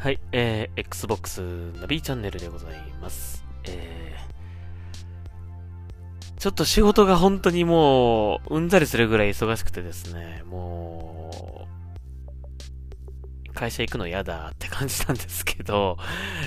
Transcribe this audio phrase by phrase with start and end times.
[0.00, 1.42] はい、えー、Xbox
[1.78, 3.44] ナビチャンネルでございます。
[3.64, 11.68] えー、ちょっと仕事が本当にもう、うんざりするぐらい忙しくてですね、も
[13.46, 15.98] う、会社行くの嫌だって感じなんですけど、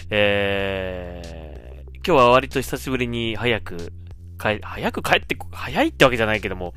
[0.09, 3.93] えー、今日は割と久しぶりに早く、
[4.41, 6.73] 帰、早く帰って、早いってわけじゃないけども、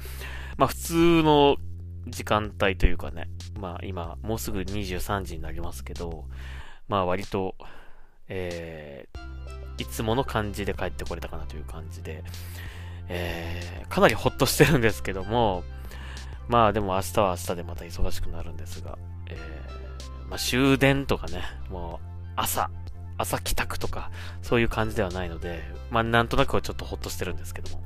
[0.58, 1.56] まあ普通の
[2.06, 6.26] 時間帯というかね、まあ今、もうすぐ23時になりますけど、
[6.88, 7.54] まあ割と、
[8.28, 12.22] えー、いつもの感じで帰ってこれたかなという感じで、
[13.08, 15.64] えー、かなりほっとしてるんですけども、
[16.48, 22.70] まあでも明日は明日でまた忙しくなるんですが、えー、まあ終電とかね、もう朝、
[23.18, 24.10] 朝帰宅とか、
[24.42, 27.82] そういう感じではないので、まあなんとなくはちょっとほっとしてるんですけども。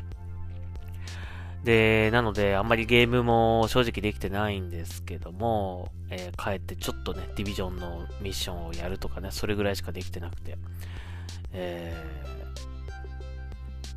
[1.65, 10.57] で、なので、あんまりゲームも正直できてないんですけども、えー帰ってちょっとね、ディビジョンのミッションをやるとかね、それぐらいしかできてなくて、
[11.53, 12.31] えー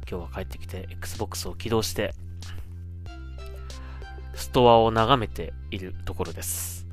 [0.09, 2.13] 今日は帰ってきて、Xbox を起動して、
[4.35, 6.85] ストアを眺めているところです。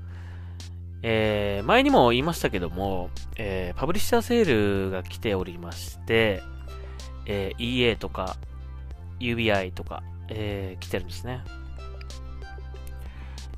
[1.02, 6.42] えー前にも言いましたけども、えーパブリッシャーセールが来ておりまして、
[7.26, 8.36] えー EA とか
[9.18, 11.44] UBI とか、えー来てるんですね。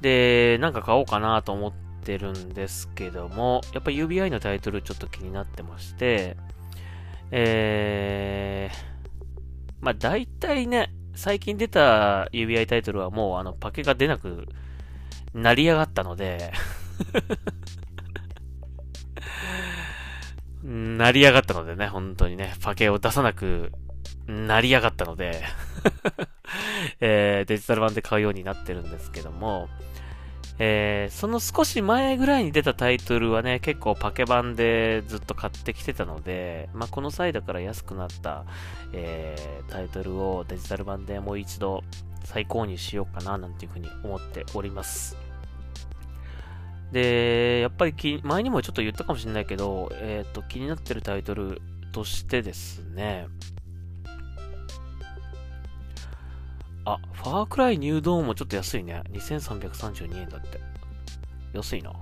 [0.01, 1.73] で、なんか買おうかなと思っ
[2.05, 6.37] てるんですけども、やっぱ UBI のタイトルちょっと気になってまして、
[7.31, 8.77] えー、
[9.81, 14.49] まあ大体ね、最近出た UBI タイトルはもうあのパケが出なく
[15.35, 16.53] なりやがったので、
[20.65, 23.73] なりやがったのでね、本当にね、パケを出さなく
[24.27, 25.43] なりやがったので、
[27.01, 29.69] えーデジタル版で買うようになってるんですけども、
[30.59, 38.45] えーその少し前ぐらいに出たタイトルはね、結構パケ版でずっと買ってきてたので、まあ、この際だから安くなった、
[38.93, 41.83] えータイトルをデジタル版でもう一度
[42.25, 45.17] 再購入しようかななんていうふうに思っております。
[46.93, 53.29] で、やっぱり前にもちょっと言ったかもしれないけど、えっ、と、気になってるタイトルとしてですね、
[56.85, 59.03] あ、ファークライニュードーンもちょっと安いね。
[59.13, 60.61] 2332円だって。
[61.53, 61.91] 安いな。
[61.91, 61.97] うん。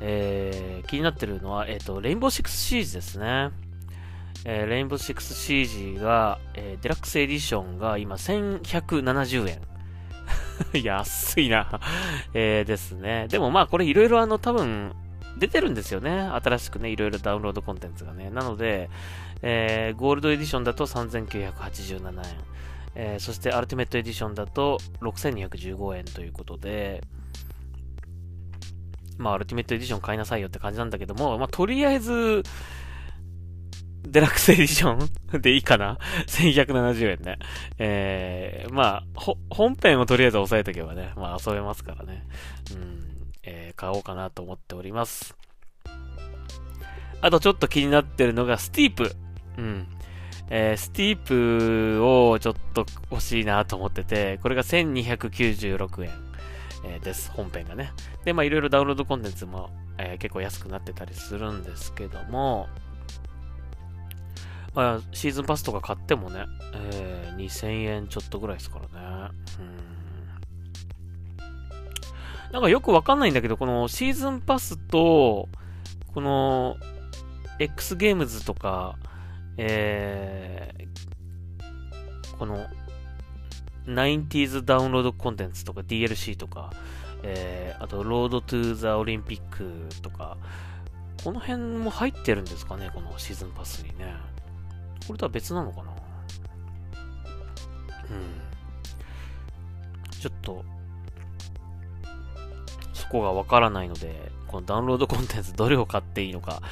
[0.00, 3.50] えー、気になってるのは、えっ、と、レインボーシックスシージですね。
[4.44, 9.60] えー、レインボーシックスシージが、えーデラックスエディションが今1170円。
[10.84, 11.80] 安いな。
[12.34, 13.26] えー、ですね。
[13.28, 14.94] でもまあこれいろいろあの多分
[15.38, 16.20] 出てるんですよね。
[16.20, 18.30] 新しくね、いろいろダウンロードコンテンツがね。
[18.30, 18.90] なので、
[19.42, 22.24] えーゴールドエディションだと3987円。
[22.94, 27.02] えーそしてアルティメットエディションだと6215円ということで、
[29.18, 32.42] まあアルティメットエディション買いなさいよって感じなんだけども、まあとりあえず、
[34.06, 37.38] デラックスエディション でいいかな ?1170 円ね。
[37.78, 42.26] えー、まあ、本編をとりあえず押さえとけばね、まあ遊べますからね。
[42.72, 43.13] うん、
[43.46, 45.36] えー買おうかなと思っております。
[47.20, 49.12] あとちょっと気になってるのが、スティープ。
[49.58, 49.86] うん。
[50.50, 56.10] えースティープをちょっと欲しいなと思ってて、これが1296円、
[56.84, 57.30] えーです。
[57.30, 57.92] 本編がね。
[58.24, 62.68] で、まあいろいろダウンロードコンテンツも、えー結構安くなってたりするんですけども、
[64.74, 66.44] まあ、シーズンパスとか買ってもね、
[66.74, 69.34] えー2000円ちょっとぐらいですからね。
[69.58, 69.93] うん。
[72.54, 75.48] なんかよくわかんないんだけど、このシーズンパスと、
[76.14, 76.76] この、
[77.58, 78.96] X ゲームズとか、
[79.56, 80.84] えー、
[82.38, 82.64] この、
[83.86, 86.70] 90s ダウンロードコンテンツとか DLC とか、
[87.24, 90.36] えー、あと、ロードトゥーザオリンピックとか、
[91.24, 94.14] この辺も入ってるんですかね、このシーズンパスにね。
[95.08, 95.90] これとは別なのかな？
[95.90, 95.94] う
[98.14, 98.18] ん。
[100.20, 100.64] ちょっと、
[103.14, 106.62] こがわからないので、このダウンロードコンテンツどれを買っていいのか。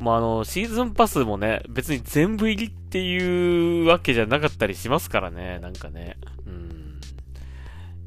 [0.00, 6.16] まあ、あの、シーズンパスもね、別に全部入りっていうわけじゃなかったりしますからね、なんかね。
[6.46, 7.00] うん。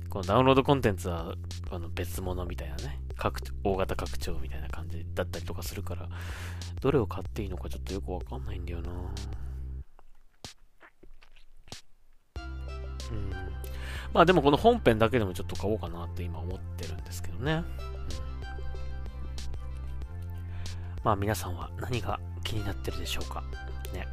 [0.09, 1.35] このダウンロードコンテンツは、
[1.69, 2.99] あの、別物みたいなね。
[3.15, 6.09] 拡大型拡張みたいな感じだったりとかするから、
[6.81, 8.89] どれを買っていいのかちょっとよくわかんないんだよな
[14.13, 17.63] まあでもこの本編だけでもちょっと買おうかなって今思ってるんですけどね。
[21.03, 23.43] まあ皆さんは何が気になってるでしょうか？
[23.93, 24.07] ね。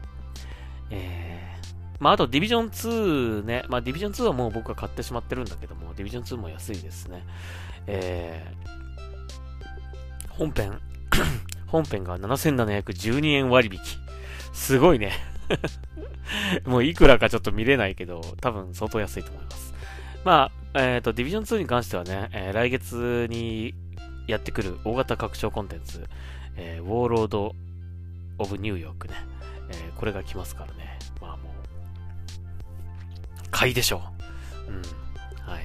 [0.90, 3.64] えー、まああとディビジョン2ね。
[3.68, 7.24] まあディビジョン2はもう僕は買ってしまってるんだけども、ディビジョン2も安いですね。
[7.86, 10.80] えー、本編、
[11.68, 13.80] 本編が7712円割引。
[14.52, 15.12] すごいね。
[16.64, 19.69] もういくらかちょっと見れないけど、多分相当安いと思います。
[20.24, 23.74] まあ、えっ、ー、と、ディビジョン2に関してはね、えー、来月に
[24.26, 26.06] やってくる大型拡張コンテンツ、
[26.56, 27.54] えー、ウォーロード・
[28.38, 29.14] オブ・ニューヨークね、
[29.70, 30.98] えー、これが来ますからね。
[31.20, 34.02] まあもう、買いでしょ
[34.68, 34.72] う。
[34.72, 34.82] うん。
[35.50, 35.62] はい。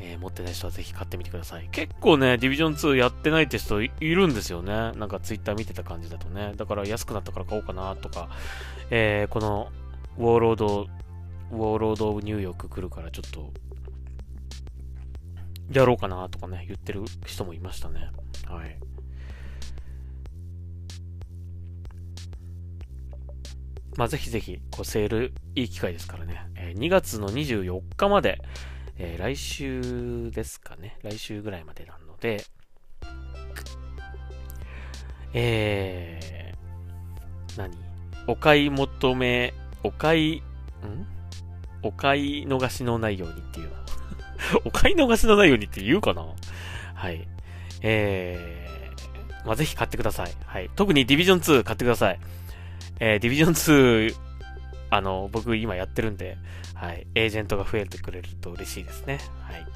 [0.00, 1.68] えー、持ってない人はぜひ買ってみてください。
[1.70, 4.92] 結構ね、ディビジョン2やってないって人いるんですよね。
[4.92, 6.54] なんかツイッター見てた感じだとね。
[6.56, 8.28] だから安くなったから買おうかなとか、
[8.90, 9.68] えー、この、
[10.16, 10.86] ウォーロード、
[11.50, 13.52] ウォーロード・オブ・ニューヨーク来るからちょっと、
[15.72, 18.10] やろうかなとかね、言ってる人もいましたね。
[18.46, 18.78] はい。
[23.96, 26.46] まあ、ぜひぜひ、こう、セール、いい機会ですからね。
[26.54, 28.40] えー、2月の24日まで、
[28.96, 30.98] えー、来週ですかね。
[31.02, 32.44] 来週ぐらいまでなので、
[35.34, 37.76] えー、何？
[38.26, 40.42] お買い求め、お買い、ん？
[41.82, 43.70] お買い逃しのないようにっていう。
[44.64, 46.24] お買い逃しのないようにって言うかな？
[46.94, 47.28] はい。
[47.82, 50.32] えー、まあ、ぜひ買ってください。
[50.46, 50.70] はい。
[50.74, 52.18] 特にディビジョン2買ってください。
[53.00, 54.14] えー、ディビジョン2、
[54.90, 56.36] あの、僕今やってるんで、
[56.74, 57.06] はい。
[57.14, 59.18] エージェントが増えてくれると嬉しいですね。
[59.42, 59.66] はい。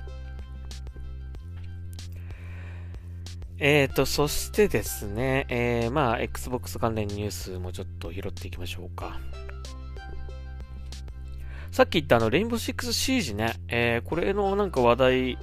[3.58, 9.20] えーと、そしてですね、えー、まあ、Xbox 関連ニュースもちょっと拾っていきましょうか。
[11.72, 15.38] さっき言ったあの、レインボーシックスシージね、えー、これのなんか話題、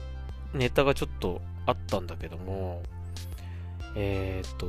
[0.53, 2.83] ネタがちょっとあったんだけども、
[3.95, 4.67] えっ、ー、と、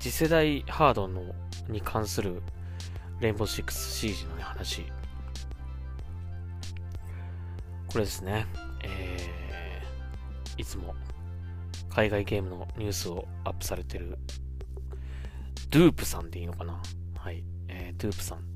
[0.00, 1.22] 次世代ハードの
[1.68, 2.42] に関する
[3.20, 4.82] レインボーシックスシージの、ね、話。
[7.86, 8.46] これですね。
[8.82, 10.96] えー、いつも
[11.90, 14.18] 海外ゲームのニュースをアップされてる、
[15.70, 16.82] ドゥープさんでいいのかな
[17.16, 17.44] はい。
[17.68, 18.51] えー、ドゥープさん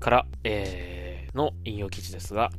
[0.00, 2.50] から、えー、の引用記事ですが、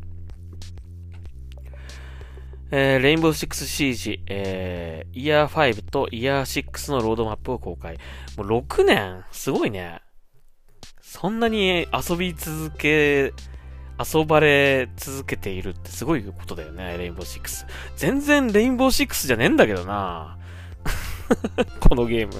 [2.73, 7.97] えー、レインボーシックスシージ、えー、イヤー5とイヤー6のロードマップを公開。
[8.38, 9.25] もう6年？
[9.31, 9.99] すごいね。
[11.01, 13.33] そんなに遊び続け、
[13.99, 17.65] 遊ばれ続けているってすごいことだよね、レインボーシックス。
[17.97, 20.39] 全然レインボーシックスじゃねえんだけどな
[21.81, 22.33] このゲーム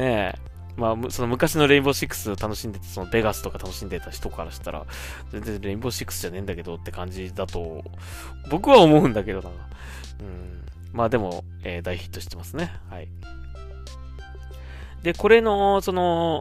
[0.00, 0.53] ねえ。
[0.76, 4.84] まあ、その昔のレインボーシックスを楽しんでて、そのベガスとか楽しんでた人からしたら、
[5.30, 7.84] 全然レインボーシックスじゃねえんだけどって感じだと、
[8.50, 9.50] 僕は思うんだけどな。
[9.50, 10.64] うん。
[10.92, 12.72] まあでも、えー、大ヒットしてますね。
[12.90, 13.08] はい。
[15.02, 16.40] で、これの、その、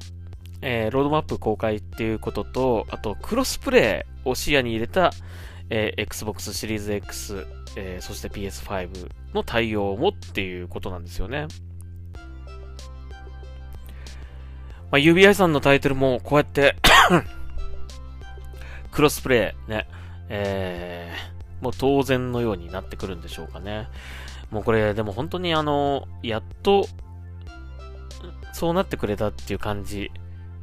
[0.61, 5.11] えー、ロードマップ公開っていうことと、あと、クロスプレイを視野に入れた、
[5.69, 7.45] えー、Xbox シリーズ X、
[7.75, 11.47] えー、そして PS5 の対応もっていうことなんですよね。
[14.93, 16.75] まあ、指輪さんのタイトルもこうやって
[18.91, 19.87] クロスプレイね、
[20.29, 23.87] えー、もう当然のようになってくるんでしょうかね。
[24.51, 26.85] もうこれ、でも本当にあの、やっと、
[28.51, 30.11] そうなってくれたっていう感じ。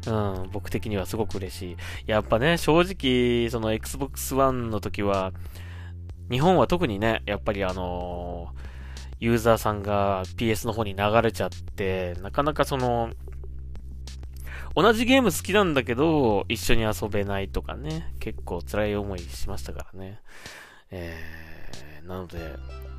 [0.06, 1.76] うん、僕的にはすごく嬉しい。
[2.06, 5.32] やっぱね、正直、その Xbox One の時は、
[6.30, 8.54] 日本は特にね、やっぱりあの
[9.18, 13.10] ユーザーさんが PS の方に流れちゃって、なかなかその、
[14.74, 20.20] 同じゲーム好きなんだけど、一緒に遊べないとかね、結構辛い思いしましたからね。
[20.90, 22.38] えー、なので、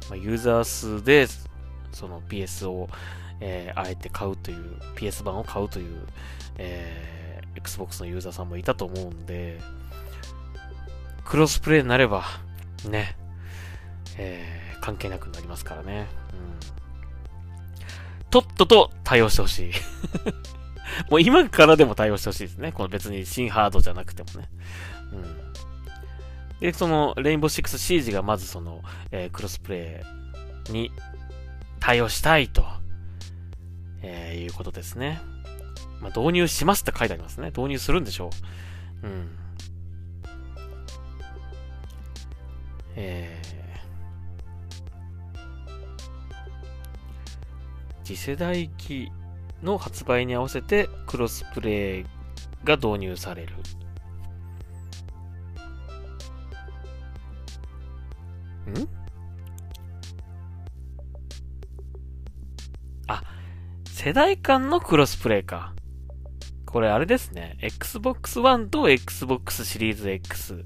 [0.10, 1.28] まあ、ユーザー数で、
[1.92, 2.90] その PS を、
[3.40, 6.08] えー、あえて買うという、PS 版を買うという、
[6.58, 9.60] えー、Xbox のユーザーさんもいたと思うんで、
[11.24, 12.26] クロスプレイになれば、
[12.90, 13.16] ね、
[14.18, 16.08] えー、関係なくなりますからね。
[16.34, 16.36] う
[18.26, 18.30] ん。
[18.30, 19.72] とっとと対応してほしい。
[21.10, 22.72] もう今からでも対応してほしいですね。
[22.72, 24.50] この別に新ハードじゃなくてもね。
[25.14, 25.52] うん。
[26.60, 28.82] で、その、レインボーシックスシージがまずその、
[29.12, 30.04] えー、クロスプレ
[30.70, 30.92] イに
[31.80, 32.66] 対応したいと、
[34.02, 35.22] えー、いうことですね。
[36.02, 37.48] まあ、導入しますって書いてありますね。
[37.48, 38.30] 導入するんでしょ
[39.04, 39.08] う。
[39.08, 39.38] うん。
[42.96, 49.12] えー、次世代機
[49.64, 52.06] の発売に合わせてクロスプレイ
[52.64, 53.56] が導入される。
[58.68, 58.88] ん？
[63.08, 63.24] あ、
[63.86, 65.74] 世代間のクロスプレイか。
[66.66, 67.58] これあれですね。
[67.62, 70.64] Xbox One と Xbox シリーズ X。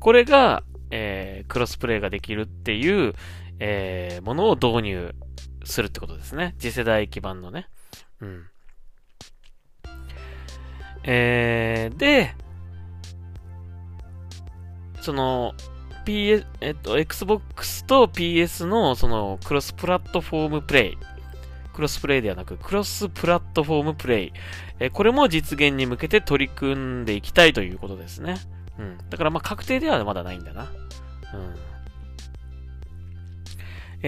[0.00, 3.14] これが、えー、クロスプレイができるっていう、
[3.60, 5.14] えー、ものを導入
[5.64, 6.54] するってことですね。
[6.58, 7.68] 次世代基盤のね。
[8.20, 8.46] うん。
[11.04, 12.34] えー、で、
[15.00, 15.54] その、
[16.04, 20.98] PS、えっと、Xbox と PS のそのクロスプラットフォームプレイ。
[21.74, 24.32] クロスプレイではなく、クロスプラットフォームプレイ。
[24.78, 28.36] えこれも実現に向けて取り組んでいきたいということですね。
[28.78, 28.98] うん。
[29.10, 30.62] だからま確定ではまだないんだな。
[31.34, 31.54] うん。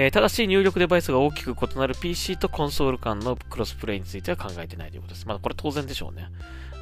[0.00, 5.26] えー、ただし入力デバイスが大きく異なる PC とコンソール間のクロスプレイについては考えてないということです。
[5.26, 6.28] まあこれ当然でしょうね。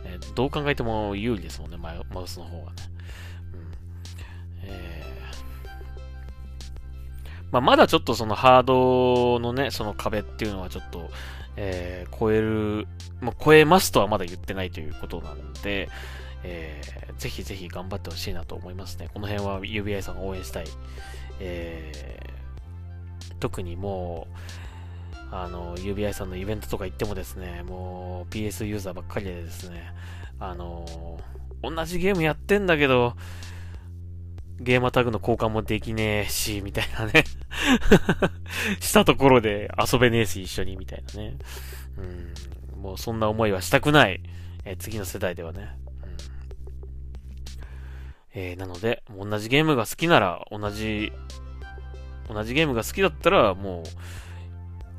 [0.05, 2.77] えー、どう考えても有利ですもんね、マウスの方がね。
[3.55, 4.69] うん。
[4.69, 11.09] えー、まあまだちょっとそのハードのね、その壁っていうのはちょっと、
[11.57, 12.87] えー、超える、
[13.23, 15.89] まあ、超えますとはまだ言ってないということなんで、
[16.45, 19.09] えー、ぜひぜひ頑張ってほしいなと思いますね。
[19.15, 20.67] この辺は UBI さんを応援したい。
[21.41, 22.36] えー、
[23.41, 29.93] 特にもう、あの、UBI さんのイベントとか行ってもですね、もう PS ユーザーばっかりでですね、
[30.39, 31.21] あの、
[31.63, 33.15] 同じゲームやってんだけど、
[34.59, 37.25] ゲーマータグの交換もできねえし、みたいなね
[38.81, 41.37] したところで遊べねえし、一緒に、みたいなね。
[42.75, 42.81] うん。
[42.81, 44.23] もうそんな思いはしたくない。
[44.65, 45.77] え、次の世代ではね。
[45.83, 46.17] うん
[48.35, 51.13] えー、なので、同じゲームが好きなら、同じ、
[52.29, 53.85] 同じゲームが好きだったら、もう、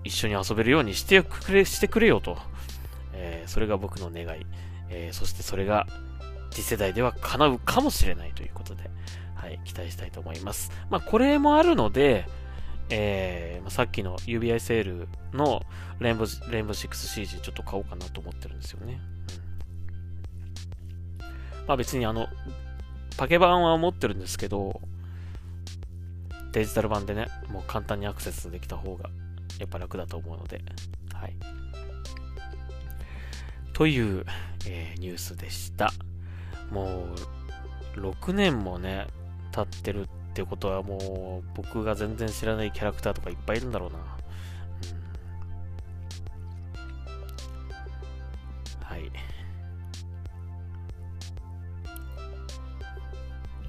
[0.04, 2.38] 一緒に遊べるようにしてくれ、してくれよと。
[3.14, 4.46] えー、それが僕の願い。
[4.90, 5.88] えー、そしてそれが、
[6.52, 8.90] 次世代では叶うかもしれないということで、
[9.36, 10.72] はい、期待したいと思います。
[10.90, 12.26] まあ、これもあるので、
[12.90, 15.64] えー、さっきの UBI セールの
[16.00, 19.00] レインボー、レインボー 6CG ちょっと買おうかなと思ってるんですよね。
[21.20, 22.28] うん、まあ別にあの、
[23.18, 24.80] パケ版は持ってるんですけど、
[26.51, 29.10] デジタル版でね、もう簡単にアクセスできた方が
[29.60, 30.62] やっぱ楽だと思うので、
[31.13, 31.36] はい。
[33.74, 34.25] という、
[34.66, 35.92] えー、ニュースでした。
[36.72, 37.06] も
[37.96, 39.08] う、6年もね、
[39.51, 44.17] 経ってるってことはもう、僕が全然知らないキャラクターとかいっぱいいるんだろうな。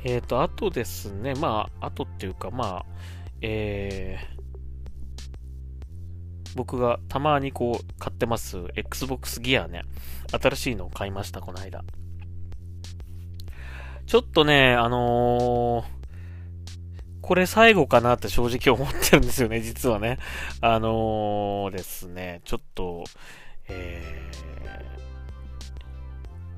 [0.05, 2.87] えっ、ー、と、あとですね、まあ、あとっていうか、まあ、
[3.41, 4.39] えー、
[6.57, 9.83] 僕がたまにこう買ってます Xbox ギアね、
[10.31, 11.85] 新しいのを買いました、この間。
[14.07, 15.85] ちょっとね、あのー、
[17.21, 20.19] これ最後かなって正直思ってるんですよね、実はね。
[20.61, 23.05] あのー、ですね、ちょっと、
[23.69, 24.31] え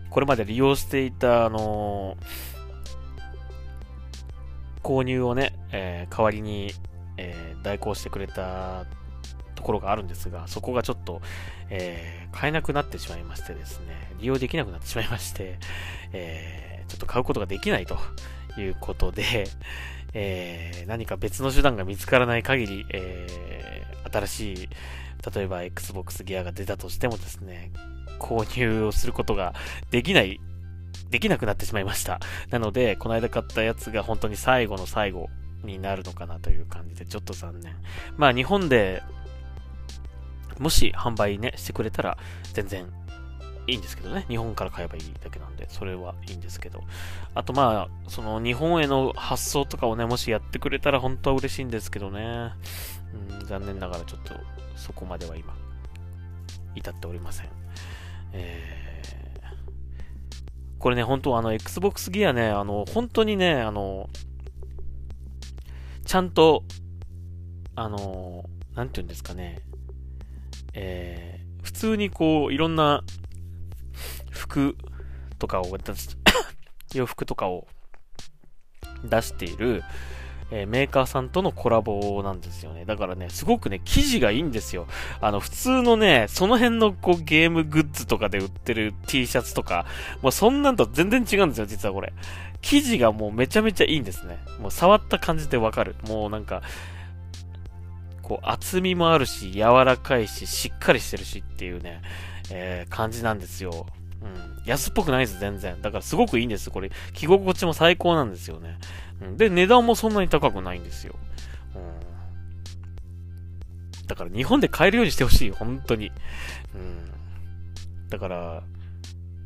[0.07, 2.60] ー、これまで利用していた、あのー
[4.83, 6.73] 購入をね、えー、代わりに、
[7.17, 8.87] えー、代行してくれた
[9.55, 11.21] ところがあるんですが、そこがちょっと、
[11.69, 15.59] えー、買えなくなってしまいましてですね、利用できなくなってしまいまして、
[16.13, 17.99] えー、ちょっと買うことができないと
[18.59, 19.47] いうことで、
[20.15, 24.69] えー、何か別の手段が見つからない限り、えー、新しい、
[25.35, 27.71] 例えば Xbox ギアが出たとしてもですね、
[28.19, 29.55] 購入をすることが
[29.91, 30.41] できない
[31.11, 32.21] できなくなってしまいました。
[32.51, 35.29] なので、この間買ったやつが本当に最後の最後
[35.65, 37.77] になるのかなという感じで、ちょっと残念。
[38.17, 39.03] まあ、日本で、
[40.59, 42.19] もし販売ね、してくれたら、
[42.53, 42.87] 全然
[43.67, 44.25] いいんですけどね。
[44.29, 46.83] 日本から買えばいいだけなんで、それはいいんですけど。
[47.35, 52.53] あとまあ、その日本への発送とかをね、もしやってくれたら本当は嬉しいんですけどね。
[53.41, 54.35] うん、残念ながらちょっと
[54.77, 55.55] そこまでは今、
[56.75, 57.49] 至っておりません。
[58.33, 58.80] えー
[60.81, 64.09] これね、本当あの、Xbox ギアね、あの、本当にね、あの、
[66.07, 66.65] ちゃんと、
[67.75, 69.61] あの、なんて言うんですかね、
[70.73, 73.05] えー、普通にこう、いろんな
[74.31, 74.75] 服
[75.39, 76.17] とかを出し、
[76.95, 77.69] 洋服とかを
[79.05, 79.83] 出している、
[80.53, 82.85] えー、メーカーさんとのコラボなんですよね。
[82.85, 84.87] だからね、すごくね、生地がいいんですよ。
[85.21, 89.87] あの、普通のね、その辺のこうゲームグッズとかで売ってる T シャツとか、
[90.23, 92.13] もうそんなんと全然違うんですよ、実はこれ。
[92.63, 94.39] 生地がもうめちゃめちゃいいんですね。
[94.61, 95.97] もう触った感じでわかる。
[96.07, 96.63] もうなんか、
[98.23, 102.03] こう厚みもあるし、柔らかいし、しっかりしてるしっていうね、
[102.51, 103.87] えー、感じなんですよ。
[104.23, 104.63] うん。
[104.67, 105.81] 安っぽくないです、全然。
[105.81, 106.71] だからすごくいいんです。
[106.71, 108.79] これ、着心地も最高なんですよね。
[109.37, 111.15] で、値段もそんなに高くないんですよ。
[111.75, 111.79] う
[114.05, 114.07] ん。
[114.07, 116.11] だから日本で買えるようにしてほしい、本当に。
[116.75, 117.11] うん。
[118.09, 118.63] だから、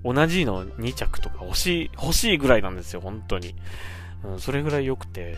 [0.05, 3.55] 同じの2着とか欲しい、欲しいぐらいなんですよ、本当に。
[4.23, 5.37] うん、それぐらい良くて。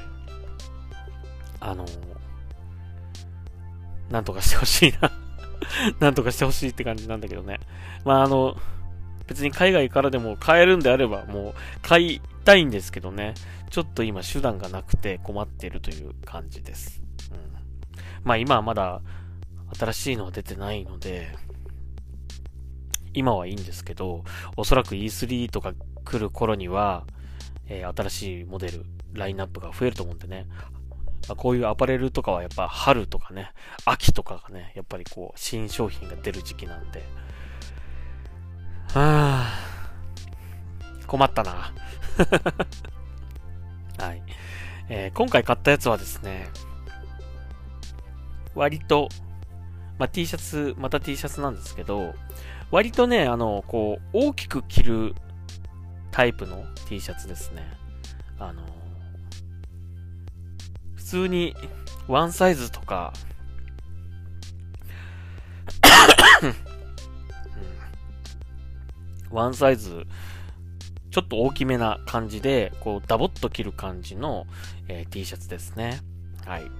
[1.60, 1.86] あの、
[4.10, 5.10] なんとかしてほしいな
[5.98, 7.60] なんとかしてほしいって感じなんだけどね。
[8.04, 8.56] まあ、あの、
[9.26, 13.34] 別に海外からでも買えるんであれば、もう買いたいんですけどね。
[13.70, 17.02] ちょっと今手段がなくて困ってるという感じです。
[17.32, 17.38] うん、
[18.22, 19.02] まあ今はまだ
[19.78, 21.28] 新しいのは出てないので、
[23.12, 24.24] 今はいいんですけど、
[24.56, 25.74] おそらく E3 とか
[26.04, 27.04] 来る頃には、
[27.66, 30.46] えー、新しいモデル、ラインナップが増えると思うんでね。
[31.28, 33.50] まあ、こういうアパレルとかはやっぱ春とかね、
[33.84, 37.02] 秋とかがね、やっぱりこう、新商品が出る時期なんで。
[38.94, 39.65] はぁ、
[41.06, 41.72] 困ったな。
[44.04, 44.22] はい。
[44.88, 46.48] えー、今回買ったやつはですね、
[48.54, 49.08] 割と、
[49.98, 52.14] まあ、T シャツ、また T シャツなんですけど、
[52.70, 55.14] 割とね、あの、こう、大きく着る
[56.10, 57.62] タイプの T シャツですね。
[58.38, 58.62] あの、
[60.94, 61.54] 普通に
[62.08, 63.12] ワンサイズとか、
[69.30, 70.06] うん、ワンサイズ
[71.16, 74.46] ちょっと大きめな感じで、こう、ダボっと着る感じの、
[74.86, 76.02] えー、T シャツですね。
[76.44, 76.70] はい。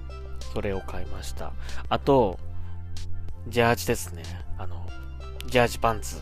[0.53, 1.53] それを買いました。
[1.89, 2.37] あと、
[3.47, 4.21] ジャージですね。
[4.59, 4.87] あの、
[5.47, 6.21] ジャージパンツ。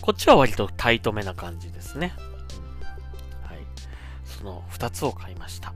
[0.00, 2.14] こっちは割とタイトめな感じですね。
[3.42, 3.58] はい。
[4.24, 5.74] その二つを買いました。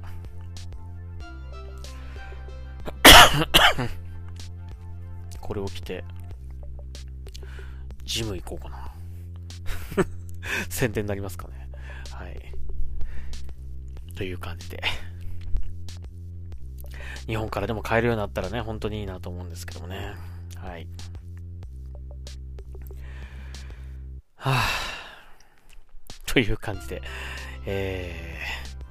[5.42, 6.04] これを着て、
[8.04, 8.87] ジム行こうかな。
[10.68, 11.68] 宣伝になりますかね。
[12.12, 12.52] はい。
[14.14, 14.82] という感じで。
[17.26, 20.14] 日本からでも買えるようになったらね、本当にいいなと思うんですけどもね。
[20.56, 20.86] はい。
[24.36, 27.02] はぁ、という感じで、
[27.66, 28.38] え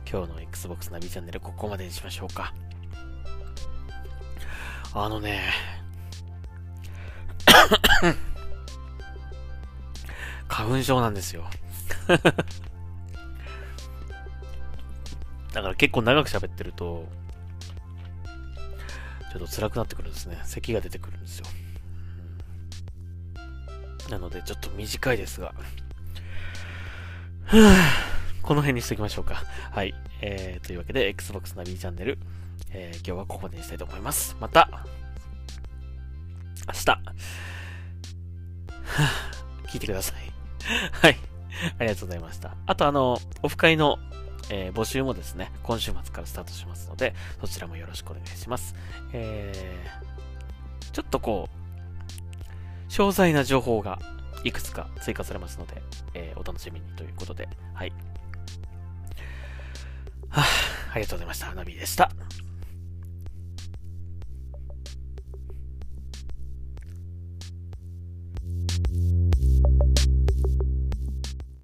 [0.05, 2.53] ー、今日の Xbox ナビチャンネルここまでにしましょうか。
[4.93, 5.41] あのね、
[10.67, 11.45] 粉症なんですよ。
[12.07, 12.17] だ
[15.61, 17.07] から結構長く喋ってると、
[19.31, 20.39] ちょっと辛くなってくるんですね。
[20.43, 21.45] 咳が出てくるんですよ。
[24.09, 25.53] なので、ちょっと短いですが、
[28.41, 29.43] この辺にしときましょうか。
[29.71, 29.93] はい。
[30.21, 32.17] えー、というわけで、Xbox ナビチャンネル、
[32.71, 34.35] えー、今日はここまでにしたいと思います。
[34.39, 34.85] また、
[36.67, 36.85] 明日、
[39.71, 40.36] 聞いてください。
[40.91, 41.17] はい。
[41.79, 42.55] ありがとうございました。
[42.65, 43.99] あと、あの、オフ会の、
[44.49, 48.75] えー、募集もですね、今週末からスタートしますので、そちらもよろしくお願いします。
[49.13, 53.99] えー、ちょっとこう、詳細な情報が
[54.43, 55.81] いくつか追加されますので、
[56.13, 57.93] えー、お楽しみにということで、はい。
[60.29, 60.45] はあ、
[60.93, 61.53] ありがとうございました。
[61.53, 62.11] ナビでした。